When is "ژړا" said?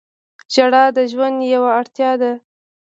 0.53-0.83